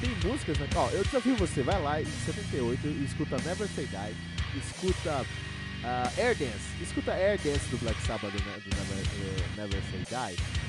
tem 0.00 0.30
músicas, 0.30 0.58
né? 0.58 0.68
Ó, 0.74 0.88
eu 0.90 1.04
desafio 1.04 1.36
você, 1.36 1.62
vai 1.62 1.80
lá 1.80 2.00
em 2.00 2.04
78 2.04 2.86
e 2.86 3.04
escuta 3.04 3.36
Never 3.44 3.68
Say 3.68 3.86
Die, 3.86 4.58
escuta 4.58 5.22
uh, 5.22 6.20
Air 6.20 6.36
Dance, 6.36 6.82
escuta 6.82 7.12
Air 7.12 7.38
Dance 7.42 7.68
do 7.68 7.78
Black 7.78 8.00
Sabbath 8.02 8.32
do, 8.32 8.38
do 8.38 8.76
Never, 8.76 9.04
uh, 9.04 9.56
Never 9.56 9.82
Say 9.90 10.04
Die 10.04 10.66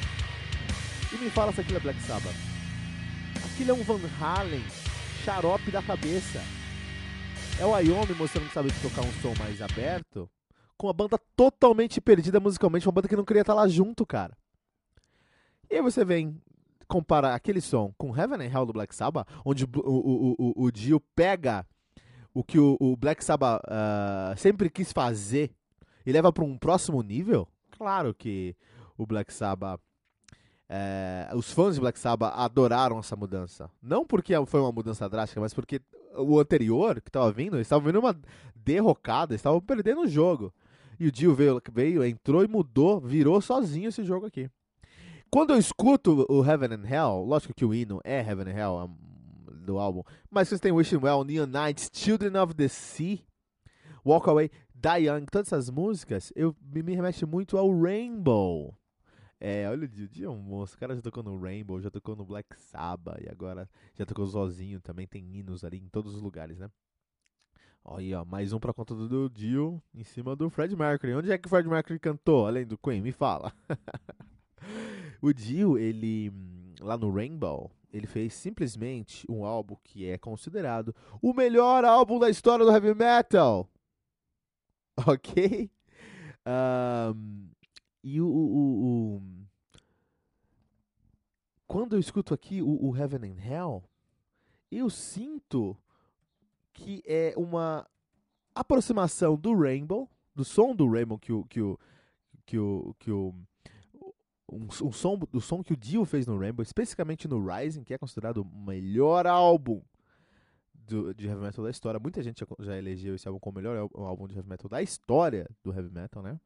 e 1.14 1.18
me 1.18 1.30
fala 1.30 1.54
se 1.54 1.62
aquilo 1.62 1.78
é 1.78 1.80
Black 1.80 2.00
Sabbath. 2.02 2.36
Aquilo 3.46 3.72
é 3.72 3.74
um 3.74 3.84
Van 3.84 4.00
Halen 4.20 4.64
xarope 5.24 5.72
da 5.72 5.82
cabeça. 5.82 6.42
É 7.60 7.66
o 7.66 7.72
Wyoming 7.72 8.14
mostrando 8.14 8.48
que 8.48 8.54
sabe 8.54 8.72
tocar 8.82 9.02
um 9.02 9.12
som 9.22 9.34
mais 9.40 9.62
aberto, 9.62 10.30
com 10.78 10.88
uma 10.88 10.94
banda 10.94 11.18
totalmente 11.36 12.00
perdida 12.02 12.40
musicalmente, 12.40 12.86
uma 12.86 12.92
banda 12.92 13.08
que 13.08 13.16
não 13.16 13.26
queria 13.26 13.42
estar 13.42 13.54
lá 13.54 13.68
junto, 13.68 14.06
cara. 14.06 14.38
E 15.70 15.76
aí 15.76 15.82
você 15.82 16.06
vem 16.06 16.40
compara 16.88 17.34
aquele 17.34 17.62
som 17.62 17.94
com 17.98 18.16
Heaven 18.16 18.46
and 18.46 18.52
Hell 18.52 18.66
do 18.66 18.74
Black 18.74 18.96
Sabbath, 18.96 19.28
onde 19.46 19.66
o, 19.66 19.70
o, 19.76 20.36
o, 20.38 20.64
o 20.66 20.72
Dio 20.72 21.00
pega 21.16 21.66
o 22.34 22.44
que 22.44 22.60
o, 22.60 22.78
o 22.80 22.96
Black 22.96 23.24
Sabbath 23.24 23.62
uh, 23.64 24.38
sempre 24.38 24.70
quis 24.70 24.92
fazer 24.92 25.52
e 26.06 26.12
leva 26.12 26.32
para 26.32 26.44
um 26.44 26.58
próximo 26.58 27.02
nível, 27.02 27.48
claro 27.72 28.14
que 28.14 28.56
o 28.98 29.06
Black 29.06 29.34
Sabbath 29.34 29.82
é, 30.70 31.30
os 31.34 31.52
fãs 31.52 31.76
de 31.76 31.82
Black 31.82 31.98
Sabbath 31.98 32.34
adoraram 32.36 33.00
essa 33.00 33.16
mudança. 33.16 33.70
Não 33.82 34.06
porque 34.06 34.34
foi 34.46 34.60
uma 34.60 34.72
mudança 34.72 35.08
drástica, 35.08 35.40
mas 35.40 35.54
porque 35.54 35.82
o 36.18 36.40
anterior 36.40 37.00
que 37.02 37.10
estava 37.10 37.32
vindo, 37.32 37.56
eles 37.56 37.68
estavam 37.68 37.86
vindo 37.86 38.00
uma 38.00 38.16
derrocada, 38.56 39.34
estavam 39.34 39.62
perdendo 39.62 40.02
o 40.02 40.08
jogo. 40.08 40.54
E 41.00 41.08
o 41.08 41.12
Dio 41.12 41.34
veio, 41.34 41.62
veio, 41.72 42.04
entrou 42.04 42.44
e 42.44 42.48
mudou, 42.48 43.00
virou 43.00 43.40
sozinho 43.40 43.90
esse 43.90 44.04
jogo 44.04 44.26
aqui. 44.26 44.50
Quando 45.30 45.54
eu 45.54 45.58
escuto 45.58 46.26
o 46.30 46.44
Heaven 46.44 46.74
and 46.76 46.86
Hell, 46.88 47.26
lógico 47.26 47.54
que 47.54 47.66
o 47.66 47.74
hino 47.74 48.00
é 48.04 48.20
Heaven 48.20 48.52
and 48.52 48.58
Hell 48.58 48.92
do 49.66 49.78
álbum, 49.78 50.02
mas 50.32 50.48
vocês 50.48 50.62
têm 50.62 50.72
Wishing 50.72 50.98
Well, 50.98 51.26
Neon 51.26 51.48
Nights, 51.48 51.90
Children 51.94 52.38
of 52.42 52.54
the 52.54 52.68
Sea, 52.68 53.20
Walk 54.06 54.30
Away, 54.30 54.50
Die 54.74 55.08
Young, 55.08 55.26
todas 55.26 55.52
essas 55.52 55.70
músicas, 55.70 56.32
eu 56.36 56.56
me, 56.62 56.82
me 56.82 56.96
remete 56.96 57.26
muito 57.26 57.58
ao 57.58 57.70
Rainbow. 57.78 58.78
É, 59.40 59.70
olha 59.70 59.86
o 59.86 59.88
dia, 59.88 60.28
é 60.28 60.30
monstro. 60.30 60.78
O 60.78 60.80
cara 60.80 60.96
já 60.96 61.02
tocou 61.02 61.22
no 61.22 61.38
Rainbow, 61.40 61.80
já 61.82 61.92
tocou 61.92 62.16
no 62.16 62.26
Black 62.26 62.60
Sabbath 62.60 63.22
e 63.22 63.30
agora 63.30 63.70
já 63.96 64.06
tocou 64.06 64.26
Zozinho 64.26 64.80
também. 64.82 65.06
Tem 65.06 65.24
hinos 65.36 65.64
ali 65.64 65.78
em 65.78 65.90
todos 65.90 66.16
os 66.16 66.22
lugares, 66.22 66.58
né? 66.58 66.70
Olha, 67.84 68.22
ó, 68.22 68.26
mais 68.26 68.52
um 68.54 68.60
pra 68.60 68.74
conta 68.74 68.96
do 68.96 69.30
Dio 69.30 69.82
em 69.94 70.04
cima 70.04 70.36
do 70.36 70.50
Fred 70.50 70.76
Mercury. 70.76 71.14
Onde 71.14 71.32
é 71.32 71.38
que 71.38 71.48
o 71.48 71.50
Fred 71.50 71.68
Mercury 71.68 72.00
cantou, 72.00 72.48
além 72.48 72.66
do 72.66 72.78
Queen? 72.78 73.02
Me 73.02 73.12
fala. 73.12 73.54
O 75.22 75.34
Dio, 75.34 75.78
ele 75.78 76.32
lá 76.80 76.98
no 76.98 77.12
Rainbow, 77.12 77.72
ele 77.92 78.08
fez 78.08 78.34
simplesmente 78.34 79.26
um 79.30 79.46
álbum 79.46 79.76
que 79.84 80.08
é 80.08 80.18
considerado 80.18 80.96
o 81.22 81.34
melhor 81.34 81.84
álbum 81.86 82.20
da 82.20 82.30
história 82.30 82.66
do 82.66 82.72
heavy 82.72 82.94
metal. 82.94 83.70
Ok? 85.06 85.70
Um, 86.48 87.50
e 88.04 88.20
o, 88.20 88.28
o, 88.28 89.18
o, 89.18 89.22
quando 91.68 91.96
eu 91.96 92.00
escuto 92.00 92.34
aqui 92.34 92.64
o, 92.64 92.84
o 92.84 92.98
Heaven 92.98 93.32
and 93.32 93.40
Hell, 93.40 93.84
eu 94.72 94.90
sinto 94.90 95.78
que 96.74 97.04
é 97.06 97.34
uma 97.38 97.88
aproximação 98.56 99.36
do 99.36 99.54
Rainbow, 99.56 100.10
do 100.34 100.44
som 100.44 100.76
do 100.76 100.90
Rainbow 100.90 101.20
que 101.20 101.32
o 101.32 101.44
que 101.46 101.62
o 101.62 101.80
que 102.46 102.58
o, 102.58 102.96
que 102.98 103.12
o 103.12 103.36
um, 104.50 104.68
um 104.84 104.92
som 104.92 105.18
do 105.18 105.42
som 105.42 105.64
que 105.64 105.74
o 105.74 105.78
Dio 105.78 106.06
fez 106.06 106.26
no 106.26 106.38
Rainbow, 106.38 106.64
especificamente 106.64 107.28
no 107.28 107.46
Rising, 107.46 107.84
que 107.84 107.94
é 107.94 107.98
considerado 107.98 108.42
o 108.42 108.46
melhor 108.46 109.28
álbum 109.28 109.82
do, 110.74 111.14
de 111.14 111.28
heavy 111.28 111.42
metal 111.42 111.64
da 111.64 111.72
história. 111.72 112.00
Muita 112.00 112.24
gente 112.24 112.40
já, 112.40 112.46
já 112.60 112.78
elegeu 112.78 113.16
esse 113.16 113.28
álbum 113.28 113.40
como 113.40 113.60
o 113.60 113.62
melhor 113.62 113.90
álbum 113.94 114.28
de 114.28 114.36
heavy 114.36 114.50
metal 114.50 114.70
da 114.70 114.82
história 114.82 115.50
do 115.64 115.74
heavy 115.74 115.92
metal, 115.92 116.24
né? 116.24 116.40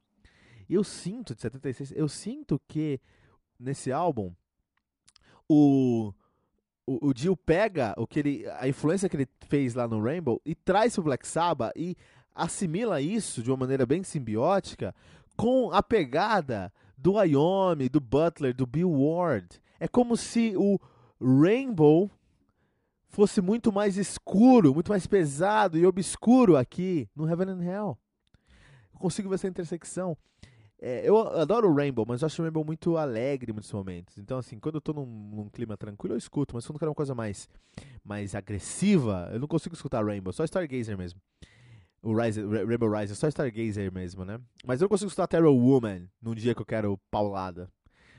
E 0.68 0.74
eu 0.74 0.84
sinto, 0.84 1.36
de 1.36 1.42
76, 1.42 1.92
eu 1.92 2.08
sinto 2.08 2.60
que 2.68 3.00
nesse 3.60 3.92
álbum 3.92 4.34
o, 5.48 6.14
o, 6.86 7.10
o 7.10 7.14
Dio 7.14 7.36
pega 7.36 7.94
o 7.98 8.08
que 8.08 8.20
ele, 8.20 8.50
a 8.58 8.68
influência 8.68 9.10
que 9.10 9.16
ele 9.16 9.28
fez 9.48 9.76
lá 9.76 9.88
no 9.88 10.02
Rainbow 10.02 10.42
e 10.46 10.56
traz 10.56 10.96
pro 10.96 11.04
Black 11.04 11.28
Sabbath 11.28 11.74
e 11.76 11.96
assimila 12.34 13.02
isso 13.02 13.44
de 13.44 13.52
uma 13.52 13.58
maneira 13.58 13.86
bem 13.86 14.02
simbiótica 14.02 14.96
com 15.36 15.72
a 15.72 15.84
pegada 15.84 16.72
do 17.02 17.22
Iommi, 17.24 17.90
do 17.90 18.00
Butler, 18.00 18.56
do 18.56 18.66
Bill 18.66 18.92
Ward. 18.92 19.60
É 19.80 19.88
como 19.88 20.16
se 20.16 20.54
o 20.56 20.80
Rainbow 21.20 22.10
fosse 23.10 23.42
muito 23.42 23.72
mais 23.72 23.98
escuro, 23.98 24.74
muito 24.74 24.90
mais 24.90 25.08
pesado 25.08 25.78
e 25.78 25.86
obscuro 25.86 26.56
aqui 26.56 27.10
no 27.16 27.28
Heaven 27.28 27.50
and 27.50 27.64
Hell. 27.64 27.98
Eu 28.94 29.00
consigo 29.00 29.28
ver 29.30 29.36
essa 29.36 29.48
intersecção. 29.48 30.16
É, 30.80 31.08
eu 31.08 31.18
adoro 31.40 31.70
o 31.70 31.76
Rainbow, 31.76 32.06
mas 32.08 32.22
eu 32.22 32.26
acho 32.26 32.42
o 32.42 32.46
Rainbow 32.46 32.64
muito 32.64 32.98
alegre 32.98 33.52
em 33.52 33.54
muitos 33.54 33.72
momentos. 33.72 34.18
Então, 34.18 34.38
assim, 34.38 34.60
quando 34.60 34.76
eu 34.76 34.82
tô 34.82 34.94
num, 34.94 35.06
num, 35.06 35.50
clima 35.50 35.78
tranquilo, 35.78 36.16
eu 36.16 36.18
escuto. 36.18 36.56
Mas 36.56 36.66
quando 36.66 36.76
eu 36.76 36.80
quero 36.80 36.92
uma 36.92 36.96
coisa 36.96 37.14
mais, 37.14 37.50
mais 38.04 38.34
agressiva, 38.34 39.30
eu 39.32 39.40
não 39.40 39.48
consigo 39.48 39.76
escutar 39.76 40.04
Rainbow. 40.04 40.34
Só 40.34 40.44
Stargazer 40.44 40.98
mesmo. 40.98 41.20
O 42.04 42.16
Rise, 42.16 42.42
Rainbow 42.44 42.92
Rise, 42.92 43.16
só 43.16 43.28
Stargazer 43.28 43.92
mesmo, 43.94 44.26
né? 44.26 44.40
Mas 44.66 44.82
eu 44.82 44.90
consigo 44.90 45.08
escutar 45.08 45.28
Terror 45.28 45.56
Woman 45.56 46.10
num 46.22 46.34
dia 46.34 46.56
que 46.56 46.62
eu 46.62 46.66
quero 46.66 46.98
paulada. 47.12 47.70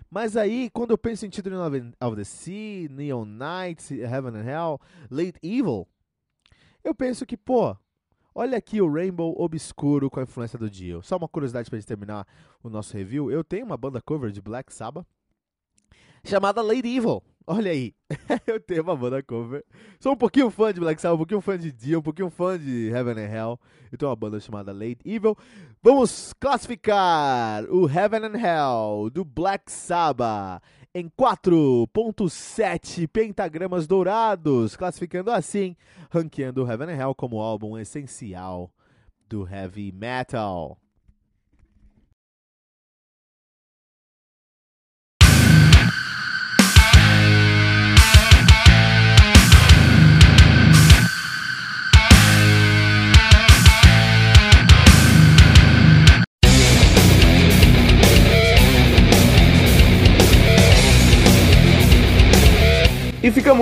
Mas 0.08 0.36
aí, 0.36 0.70
quando 0.70 0.90
eu 0.92 0.98
penso 0.98 1.26
em 1.26 1.32
Children 1.32 1.58
of 2.00 2.16
the 2.16 2.24
Sea, 2.24 2.88
Neon 2.88 3.24
Knights, 3.24 3.90
Heaven 3.90 4.36
and 4.36 4.44
Hell, 4.44 4.80
Late 5.10 5.38
Evil, 5.42 5.88
eu 6.84 6.94
penso 6.94 7.26
que, 7.26 7.36
pô, 7.36 7.76
Olha 8.34 8.56
aqui 8.56 8.80
o 8.80 8.90
Rainbow 8.90 9.34
Obscuro 9.38 10.08
com 10.08 10.18
a 10.18 10.22
influência 10.22 10.58
do 10.58 10.70
Dio. 10.70 11.02
Só 11.02 11.18
uma 11.18 11.28
curiosidade 11.28 11.68
para 11.68 11.78
gente 11.78 11.86
terminar 11.86 12.26
o 12.62 12.70
nosso 12.70 12.96
review. 12.96 13.30
Eu 13.30 13.44
tenho 13.44 13.66
uma 13.66 13.76
banda 13.76 14.00
cover 14.00 14.30
de 14.30 14.40
Black 14.40 14.72
Sabbath 14.72 15.06
chamada 16.24 16.62
Lady 16.62 16.96
Evil. 16.96 17.22
Olha 17.54 17.70
aí, 17.70 17.94
eu 18.46 18.58
tenho 18.58 18.82
uma 18.82 18.96
banda 18.96 19.22
cover. 19.22 19.62
Sou 20.00 20.14
um 20.14 20.16
pouquinho 20.16 20.48
fã 20.48 20.72
de 20.72 20.80
Black 20.80 20.98
Sabbath, 20.98 21.16
um 21.16 21.18
pouquinho 21.18 21.40
fã 21.42 21.58
de 21.58 21.70
Dio, 21.70 21.98
um 21.98 22.02
pouquinho 22.02 22.30
fã 22.30 22.58
de 22.58 22.88
Heaven 22.88 23.22
and 23.22 23.28
Hell. 23.28 23.60
Eu 23.92 23.98
tenho 23.98 24.08
uma 24.08 24.16
banda 24.16 24.40
chamada 24.40 24.72
Late 24.72 25.00
Evil. 25.04 25.36
Vamos 25.82 26.32
classificar 26.40 27.64
o 27.64 27.86
Heaven 27.86 28.24
and 28.24 28.38
Hell 28.38 29.10
do 29.10 29.22
Black 29.22 29.70
Sabbath 29.70 30.62
em 30.94 31.10
4.7 31.10 33.06
pentagramas 33.06 33.86
dourados, 33.86 34.74
classificando 34.74 35.30
assim, 35.30 35.76
ranqueando 36.10 36.66
Heaven 36.66 36.88
and 36.88 36.96
Hell 36.96 37.14
como 37.14 37.38
álbum 37.38 37.76
essencial 37.76 38.72
do 39.28 39.46
heavy 39.46 39.92
metal. 39.92 40.81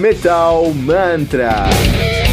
Metal 0.00 0.72
Mantra. 0.72 2.29